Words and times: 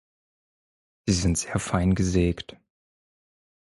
Sie 1.05 1.13
sind 1.13 1.37
sehr 1.37 1.59
fein 1.59 1.93
gesägt. 1.93 2.57